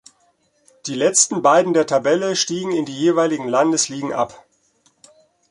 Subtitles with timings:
[0.87, 4.43] Die letzten beiden der Tabelle stiegen in die jeweiligen Landesligen ab.